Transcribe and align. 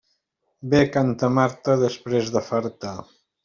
Bé 0.71 0.79
canta 0.95 1.31
Marta 1.37 1.77
després 1.85 2.35
de 2.39 2.47
farta. 2.51 2.99